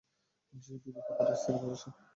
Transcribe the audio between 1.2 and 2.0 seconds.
ইস্ত্রি করছে।